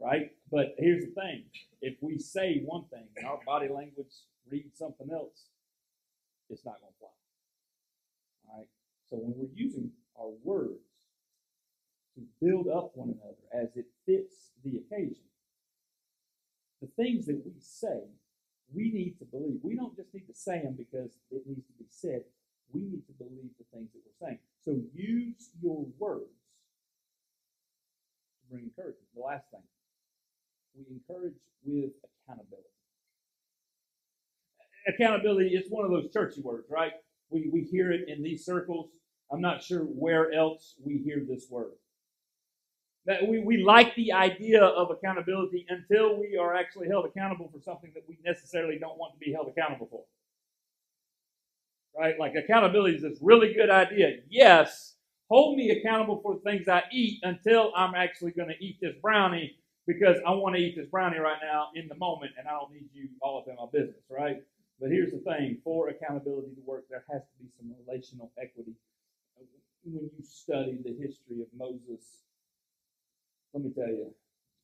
[0.00, 0.32] Right?
[0.50, 1.44] But here's the thing:
[1.82, 4.12] if we say one thing and our body language
[4.50, 5.44] reads something else,
[6.48, 7.08] it's not going to fly.
[8.48, 8.68] All right.
[9.10, 10.80] So when we're using our words
[12.14, 15.22] to build up one another as it fits the occasion,
[16.80, 18.00] the things that we say,
[18.74, 19.60] we need to believe.
[19.62, 22.22] We don't just need to say them because it needs to be said.
[22.72, 24.38] We need to believe the things that we're saying.
[24.64, 26.30] So use your words
[28.40, 29.06] to bring encouragement.
[29.14, 29.62] The last thing,
[30.76, 31.90] we encourage with
[32.26, 32.68] accountability.
[34.88, 36.92] Accountability is one of those churchy words, right?
[37.30, 38.90] We, we hear it in these circles.
[39.32, 41.72] I'm not sure where else we hear this word.
[43.06, 47.60] That we, we like the idea of accountability until we are actually held accountable for
[47.60, 50.04] something that we necessarily don't want to be held accountable for.
[51.98, 52.18] Right?
[52.18, 54.18] Like accountability is this really good idea.
[54.28, 54.96] Yes,
[55.28, 58.94] hold me accountable for the things I eat until I'm actually going to eat this
[59.00, 62.52] brownie because I want to eat this brownie right now in the moment and I
[62.52, 64.42] don't need you all up in my business, right?
[64.80, 68.74] But here's the thing for accountability to work, there has to be some relational equity.
[69.36, 72.22] When you study the history of Moses
[73.50, 74.14] let me tell you,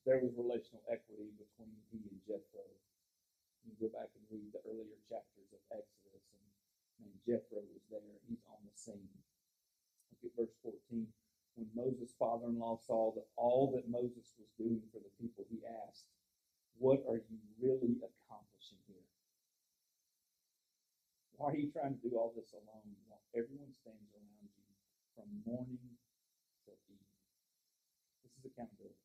[0.07, 2.63] there was relational equity between he and Jethro.
[3.67, 6.47] You go back and read the earlier chapters of Exodus, and,
[7.03, 8.15] and Jethro was there.
[8.31, 9.11] He's on the scene.
[10.23, 11.03] Look at verse 14.
[11.59, 15.43] When Moses' father in law saw that all that Moses was doing for the people,
[15.51, 16.07] he asked,
[16.79, 19.03] What are you really accomplishing here?
[21.35, 24.63] Why are you trying to do all this alone while everyone stands around you
[25.11, 25.97] from morning
[28.53, 28.95] accountability.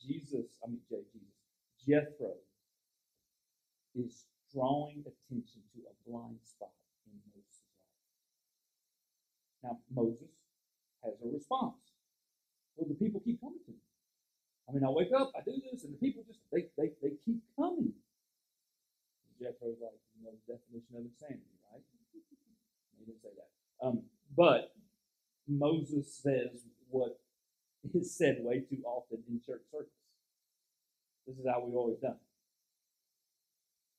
[0.00, 1.38] Jesus, I mean, J Jesus,
[1.86, 2.34] Jethro
[3.94, 6.74] is drawing attention to a blind spot
[7.06, 7.86] in Moses' life.
[9.62, 10.32] Now, Moses
[11.04, 11.78] has a response.
[12.76, 13.82] Well, the people keep coming to me.
[14.68, 17.14] I mean, I wake up, I do this, and the people just, they, they, they
[17.24, 17.92] keep coming.
[19.38, 21.82] Jethro's like, you know, the definition of insanity, right?
[22.98, 23.50] He didn't say that.
[23.84, 24.02] Um,
[24.36, 24.72] but
[25.48, 27.18] Moses says what
[27.94, 29.90] is said way too often in church circles.
[31.26, 32.16] This is how we've always done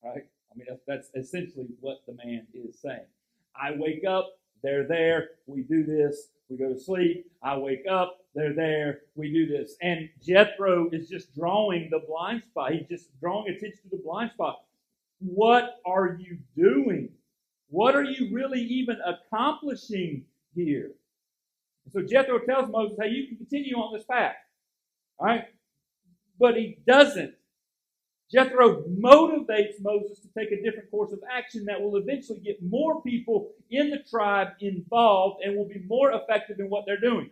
[0.03, 0.23] Right?
[0.51, 3.05] I mean, that's, that's essentially what the man is saying.
[3.55, 8.19] I wake up, they're there, we do this, we go to sleep, I wake up,
[8.35, 9.75] they're there, we do this.
[9.81, 12.73] And Jethro is just drawing the blind spot.
[12.73, 14.63] He's just drawing attention to the blind spot.
[15.19, 17.09] What are you doing?
[17.69, 20.25] What are you really even accomplishing
[20.55, 20.91] here?
[21.91, 24.35] So Jethro tells Moses, hey, you can continue on this path.
[25.19, 25.45] All right?
[26.39, 27.35] But he doesn't.
[28.31, 33.01] Jethro motivates Moses to take a different course of action that will eventually get more
[33.03, 37.29] people in the tribe involved and will be more effective in what they're doing.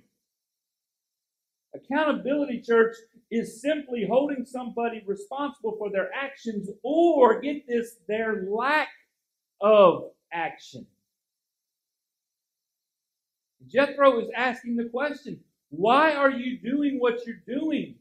[1.73, 2.95] Accountability, church,
[3.31, 8.89] is simply holding somebody responsible for their actions or, get this, their lack
[9.61, 10.85] of action.
[13.71, 17.95] Jethro is asking the question why are you doing what you're doing?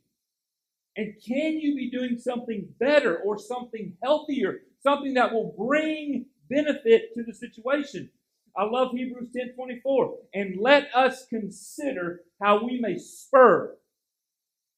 [0.97, 7.15] And can you be doing something better or something healthier, something that will bring benefit
[7.15, 8.11] to the situation?
[8.57, 10.17] I love Hebrews 10 24.
[10.35, 13.77] And let us consider how we may spur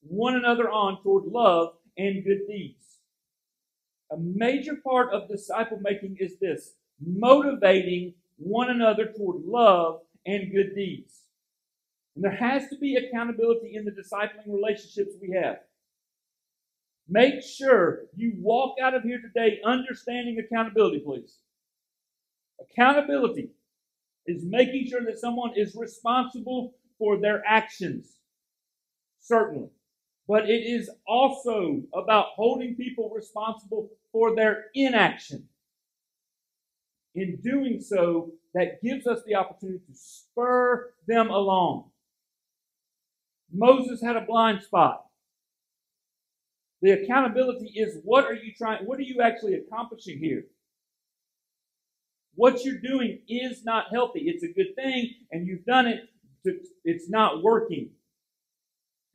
[0.03, 2.99] one another on toward love and good deeds.
[4.11, 10.75] A major part of disciple making is this motivating one another toward love and good
[10.75, 11.23] deeds.
[12.15, 15.59] And there has to be accountability in the discipling relationships we have.
[17.09, 21.39] Make sure you walk out of here today understanding accountability, please.
[22.61, 23.51] Accountability
[24.27, 28.17] is making sure that someone is responsible for their actions,
[29.21, 29.69] certainly.
[30.29, 35.49] But it is also about holding people responsible for their inaction.
[37.15, 41.91] In doing so, that gives us the opportunity to spur them along.
[43.53, 45.05] Moses had a blind spot.
[46.81, 50.45] The accountability is what are you trying, what are you actually accomplishing here?
[52.35, 54.23] What you're doing is not healthy.
[54.27, 56.09] It's a good thing, and you've done it,
[56.85, 57.91] it's not working.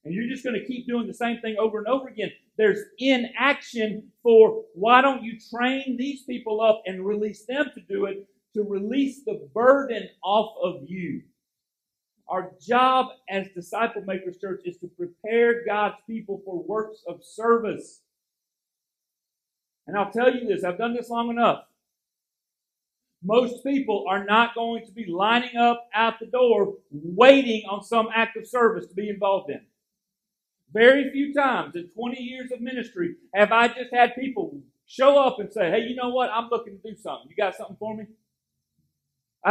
[0.05, 2.31] And you're just going to keep doing the same thing over and over again.
[2.57, 8.05] There's inaction for why don't you train these people up and release them to do
[8.05, 8.25] it
[8.57, 11.21] to release the burden off of you.
[12.27, 18.01] Our job as disciple makers church is to prepare God's people for works of service.
[19.85, 21.63] And I'll tell you this, I've done this long enough.
[23.23, 28.09] Most people are not going to be lining up out the door waiting on some
[28.13, 29.61] act of service to be involved in.
[30.73, 35.39] Very few times in 20 years of ministry have I just had people show up
[35.39, 36.29] and say, hey, you know what?
[36.31, 37.29] I'm looking to do something.
[37.29, 38.05] You got something for me?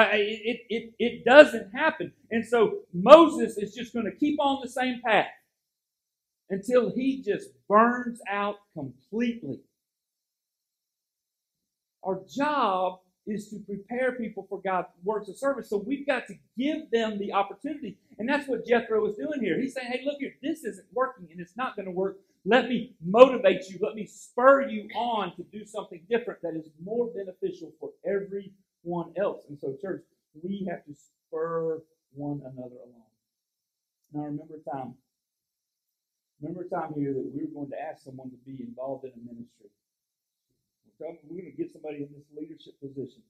[0.02, 2.12] I, it, it, it doesn't happen.
[2.30, 5.28] And so Moses is just going to keep on the same path
[6.50, 9.60] until he just burns out completely.
[12.04, 15.68] Our job is to prepare people for God's works of service.
[15.68, 17.98] So we've got to give them the opportunity.
[18.18, 19.60] And that's what Jethro is doing here.
[19.60, 22.18] He's saying, hey, look here, this isn't working and it's not going to work.
[22.44, 23.78] Let me motivate you.
[23.82, 27.90] Let me spur you on to do something different that is more beneficial for
[28.86, 29.44] everyone else.
[29.48, 30.02] And so, church,
[30.42, 31.82] we have to spur
[32.12, 33.10] one another along.
[34.12, 34.94] Now, remember time.
[36.40, 39.34] Remember time here that we were going to ask someone to be involved in a
[39.34, 39.70] ministry.
[40.98, 43.22] We're going to get somebody in this leadership position.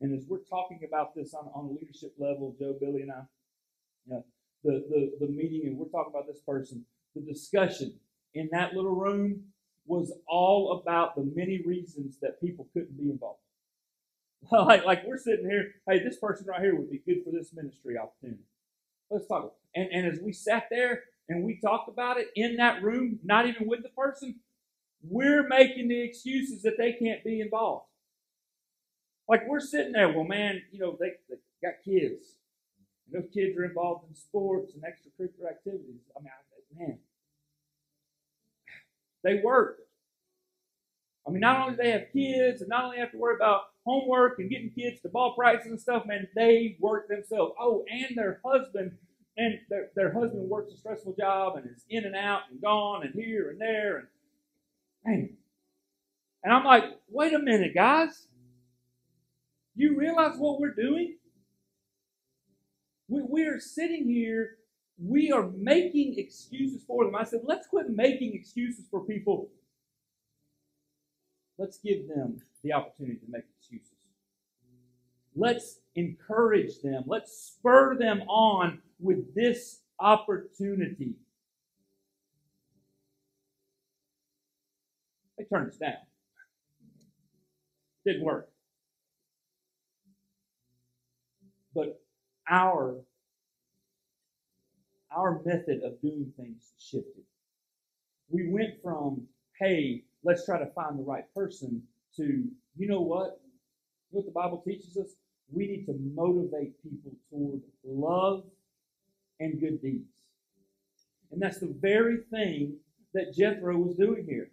[0.00, 3.22] And as we're talking about this on, on a leadership level, Joe, Billy, and I,
[4.64, 6.84] the, the, the meeting, and we're talking about this person,
[7.14, 7.94] the discussion
[8.34, 9.42] in that little room
[9.86, 13.41] was all about the many reasons that people couldn't be involved.
[14.52, 17.52] like, like we're sitting here, hey, this person right here would be good for this
[17.52, 18.42] ministry opportunity.
[19.10, 19.54] Let's talk.
[19.74, 23.46] And, and as we sat there and we talked about it in that room, not
[23.46, 24.36] even with the person,
[25.02, 27.86] we're making the excuses that they can't be involved.
[29.28, 32.36] Like we're sitting there, well, man, you know, they, they got kids.
[33.06, 36.00] And those kids are involved in sports and extracurricular activities.
[36.16, 36.98] I mean, I, man,
[39.22, 39.78] they work.
[41.26, 43.62] I mean, not only do they have kids and not only have to worry about
[43.84, 47.54] homework and getting kids to ball practice and stuff, man, they work themselves.
[47.60, 48.92] Oh, and their husband,
[49.36, 53.04] and their, their husband works a stressful job and is in and out and gone
[53.04, 53.96] and here and there.
[53.98, 54.06] And
[55.04, 55.30] man.
[56.44, 58.26] And I'm like, wait a minute, guys.
[59.74, 61.16] You realize what we're doing?
[63.08, 64.56] We, we are sitting here,
[64.98, 67.14] we are making excuses for them.
[67.14, 69.48] I said, let's quit making excuses for people.
[71.62, 73.94] Let's give them the opportunity to make excuses.
[75.36, 77.04] Let's encourage them.
[77.06, 81.14] Let's spur them on with this opportunity.
[85.38, 85.92] They turned us down.
[88.04, 88.50] Didn't work.
[91.76, 92.02] But
[92.50, 92.96] our
[95.16, 97.22] our method of doing things shifted.
[98.30, 99.28] We went from,
[99.60, 101.82] hey, let's try to find the right person
[102.16, 102.44] to,
[102.76, 103.40] you know what?
[104.10, 105.14] You know what the Bible teaches us?
[105.50, 108.44] We need to motivate people toward love
[109.40, 110.04] and good deeds.
[111.30, 112.76] And that's the very thing
[113.14, 114.50] that Jethro was doing here.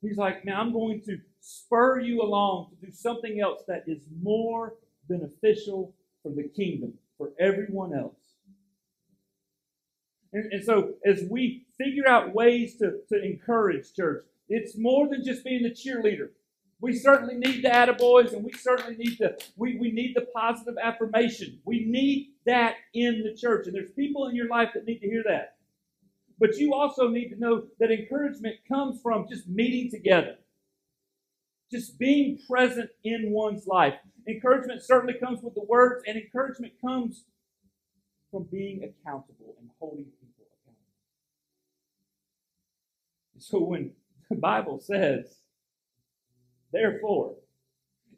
[0.00, 4.02] He's like, now I'm going to spur you along to do something else that is
[4.22, 4.74] more
[5.08, 8.14] beneficial for the kingdom, for everyone else.
[10.32, 15.24] And, and so, as we figure out ways to, to encourage church, it's more than
[15.24, 16.30] just being the cheerleader.
[16.80, 20.76] We certainly need the attaboys and we certainly need the we, we need the positive
[20.82, 21.58] affirmation.
[21.64, 23.66] We need that in the church.
[23.66, 25.56] And there's people in your life that need to hear that.
[26.38, 30.36] But you also need to know that encouragement comes from just meeting together,
[31.70, 33.94] just being present in one's life.
[34.28, 37.24] Encouragement certainly comes with the words, and encouragement comes
[38.30, 40.84] from being accountable and holding people accountable.
[43.38, 43.92] So when
[44.30, 45.38] the Bible says,
[46.72, 47.34] therefore,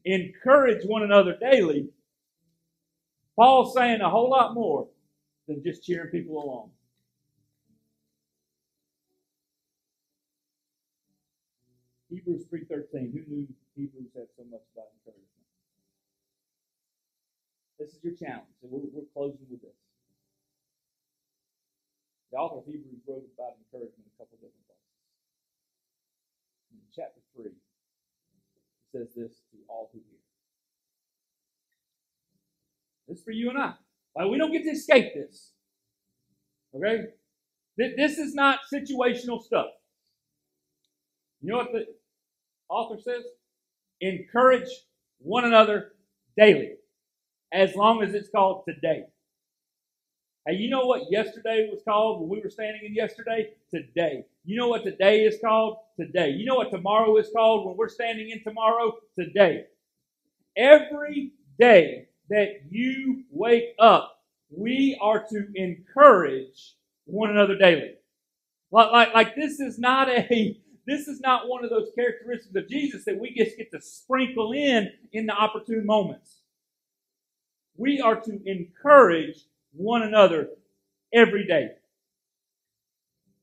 [0.05, 1.89] encourage one another daily,
[3.37, 4.89] Paul's saying a whole lot more
[5.47, 6.71] than just cheering people along.
[12.11, 13.13] Hebrews 3.13.
[13.13, 13.47] Who knew
[13.77, 15.31] Hebrews had so much about encouragement?
[17.79, 19.79] This is your challenge, and we're, we're closing with this.
[22.33, 24.70] The author of Hebrews wrote about encouragement a couple of different
[26.95, 30.19] chapter 3, he says this to all who hear.
[33.09, 33.75] This is for you and I.
[34.17, 35.53] Like, we don't get to escape this.
[36.75, 37.05] Okay?
[37.77, 39.67] This is not situational stuff.
[41.41, 41.87] You know what the
[42.69, 43.25] author says?
[44.01, 44.69] Encourage
[45.19, 45.93] one another
[46.37, 46.73] daily,
[47.53, 49.05] as long as it's called today.
[50.47, 53.51] Hey, you know what yesterday was called when we were standing in yesterday?
[53.71, 54.25] Today.
[54.45, 55.79] You know what today is called?
[55.99, 56.31] Today.
[56.31, 58.95] You know what tomorrow is called when we're standing in tomorrow?
[59.19, 59.67] Today.
[60.57, 66.75] Every day that you wake up, we are to encourage
[67.05, 67.97] one another daily.
[68.71, 72.69] Like, like, like this is not a This is not one of those characteristics of
[72.69, 76.39] Jesus that we just get to sprinkle in in the opportune moments.
[77.77, 80.51] We are to encourage one another
[81.13, 81.71] every day.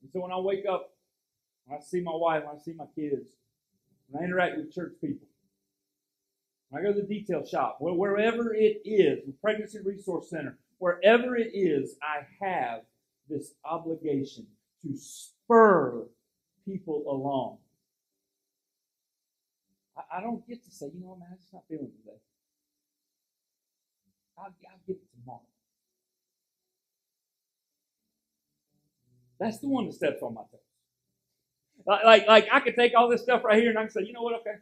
[0.02, 0.94] And so when I wake up,
[1.66, 3.30] when I see my wife, when I see my kids,
[4.10, 5.28] when I interact with church people,
[6.70, 11.36] when I go to the detail shop, wherever it is, the Pregnancy Resource Center, wherever
[11.36, 12.82] it is, I have
[13.30, 14.48] this obligation
[14.84, 16.06] to spur
[16.66, 17.58] people along.
[20.12, 22.18] I, don't get to say, you know, man, I'm just not feeling today.
[24.38, 24.52] I'll, I'll
[24.86, 25.42] get it tomorrow.
[29.40, 30.62] That's the one that steps on my toes.
[31.86, 34.04] Like, like, like I could take all this stuff right here and I can say,
[34.04, 34.58] you know what, okay,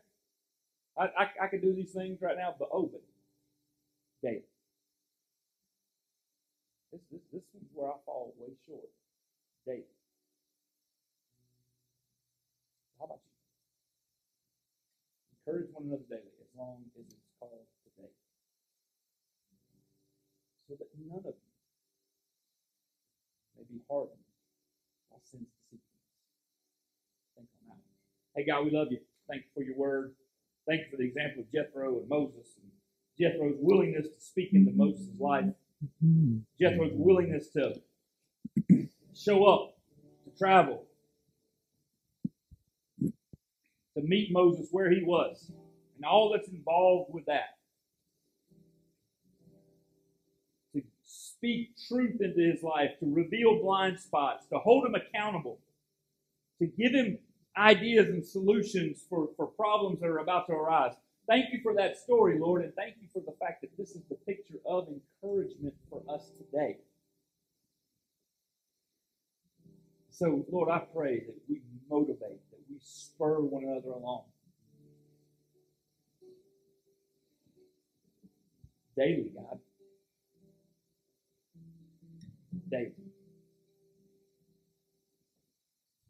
[0.97, 3.01] I, I, I could do these things right now, but oh, but
[4.21, 4.43] David.
[6.91, 8.89] This, this, this is where I fall way short.
[9.65, 9.83] David.
[12.99, 13.33] How about you?
[15.53, 18.09] Encourage one another daily as long as it's called today.
[20.67, 21.51] So that none of you
[23.57, 24.23] may be hardened
[25.11, 26.07] by sin's deceitfulness.
[27.35, 27.83] Think on that.
[28.35, 28.99] Hey, God, we love you.
[29.29, 30.13] Thank you for your word.
[30.67, 32.69] Thank you for the example of Jethro and Moses and
[33.17, 35.45] Jethro's willingness to speak into Moses' life.
[36.59, 37.75] Jethro's willingness to
[39.15, 39.77] show up,
[40.25, 40.83] to travel,
[43.95, 45.51] to meet Moses where he was,
[45.95, 47.57] and all that's involved with that.
[50.73, 55.59] To speak truth into his life, to reveal blind spots, to hold him accountable,
[56.59, 57.19] to give him
[57.57, 60.93] ideas and solutions for, for problems that are about to arise.
[61.27, 64.03] Thank you for that story, Lord, and thank you for the fact that this is
[64.09, 66.77] the picture of encouragement for us today.
[70.11, 72.19] So, Lord, I pray that we motivate,
[72.51, 74.23] that we spur one another along.
[78.95, 79.59] Daily, God.
[82.69, 82.93] Daily.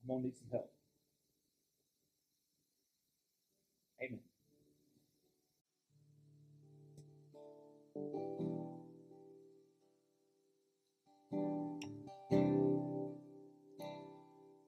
[0.04, 0.75] I'm going to need some help.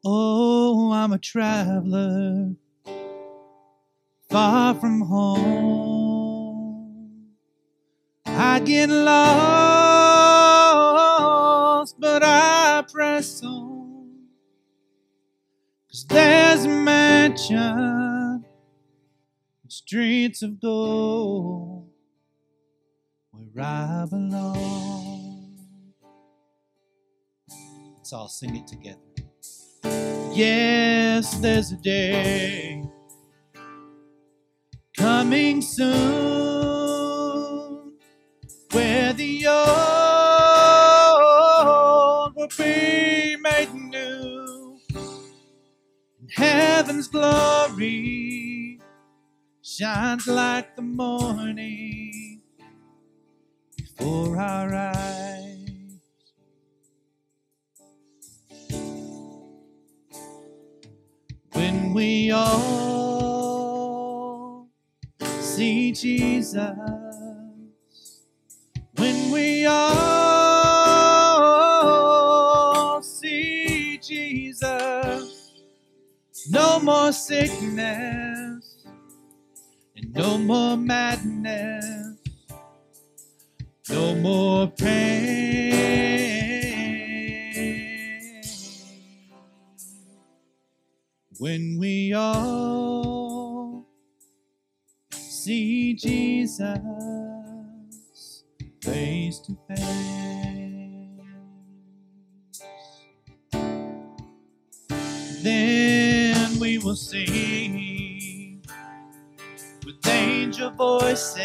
[0.09, 2.55] Oh, I'm a traveler
[4.29, 6.05] far from home.
[8.25, 9.19] I get lost,
[11.99, 14.29] but I press on.
[15.89, 18.45] Cause there's a mansion,
[19.67, 21.89] streets of gold,
[23.31, 25.65] where I belong.
[27.97, 29.06] Let's all sing it together.
[29.83, 32.83] Yes, there's a day
[34.97, 35.87] coming soon
[38.71, 39.65] where the old
[42.35, 44.79] will be made new.
[46.19, 48.79] And heaven's glory
[49.63, 52.41] shines like the morning
[53.77, 55.16] before our eyes.
[61.97, 62.59] We all
[65.19, 66.77] see Jesus,
[68.97, 69.81] when we all
[73.01, 75.63] see Jesus,
[76.51, 78.85] no more sickness
[79.95, 82.15] and no more madness,
[83.89, 86.26] no more pain.
[91.39, 93.85] When we all
[95.11, 96.79] see Jesus
[98.81, 99.77] face to face.
[105.43, 108.63] Then we will sing
[109.85, 111.37] with angel voices.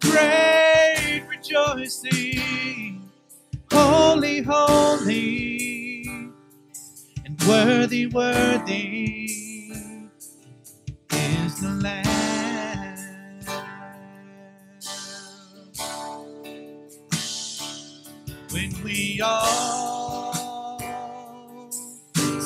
[0.00, 2.39] great rejoicing
[3.90, 6.06] holy, holy,
[7.24, 9.26] and worthy, worthy
[11.10, 12.06] is the Lamb.
[18.52, 20.32] When we all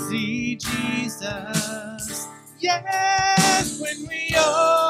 [0.09, 2.29] see Jesus,
[2.61, 4.84] yes, when we all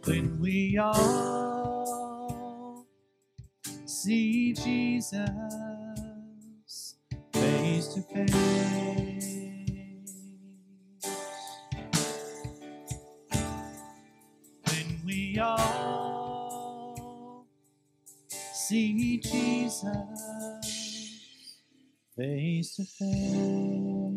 [0.06, 2.86] When we all
[3.86, 5.30] see Jesus
[7.32, 9.03] face to face.
[15.34, 16.94] We all
[18.30, 19.96] see Jesus
[22.16, 24.14] face to face.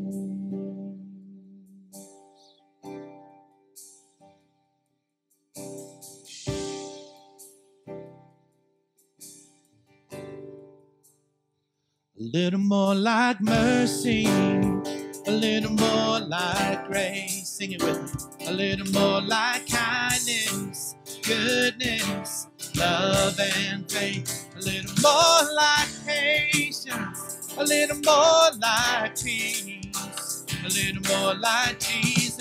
[12.19, 17.49] A little more like mercy, a little more like grace.
[17.49, 18.45] Sing it with me.
[18.47, 20.86] A little more like kindness,
[21.27, 22.47] goodness,
[22.77, 24.47] love and faith.
[24.55, 32.39] A little more like patience, a little more like peace, a little more like Jesus,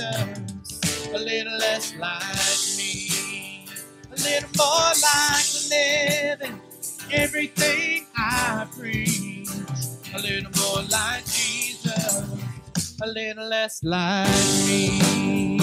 [1.12, 3.66] a little less like me.
[4.12, 6.60] A little more like living
[7.12, 9.48] everything I preach.
[10.14, 12.24] A little more like Jesus,
[13.02, 14.28] a little less like
[14.66, 15.55] me.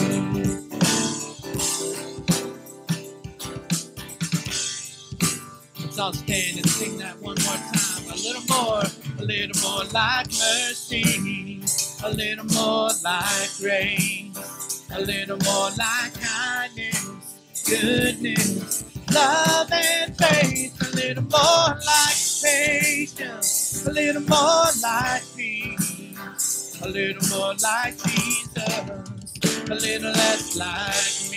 [6.00, 8.12] All stand and sing that one more time.
[8.12, 8.84] A little more,
[9.20, 11.62] a little more like mercy,
[12.04, 18.84] a little more like grace, a little more like kindness, goodness,
[19.14, 27.38] love and faith, a little more like patience, a little more like peace, a little
[27.38, 29.28] more like Jesus,
[29.70, 31.33] a little less like me,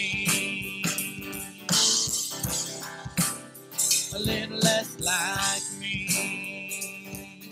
[4.16, 7.50] a little less like me,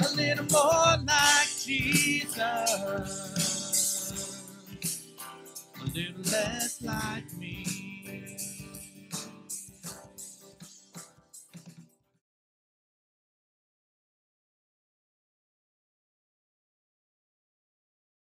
[0.00, 2.38] a little more like Jesus,
[5.80, 7.39] a little less like me.